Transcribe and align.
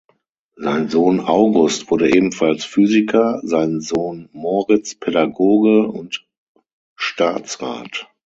Sein 0.55 0.89
Sohn 0.89 1.19
August 1.19 1.91
wurde 1.91 2.09
ebenfalls 2.11 2.65
Physiker, 2.65 3.39
sein 3.43 3.81
Sohn 3.81 4.29
Moritz 4.33 4.95
Pädagoge 4.95 5.83
und 5.89 6.25
Staatsrat. 6.95 8.07